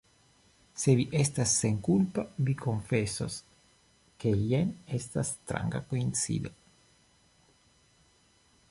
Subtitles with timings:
[0.83, 3.35] Se vi estas senkulpa, vi konfesos,
[4.25, 6.57] ke jen estas stranga koincido.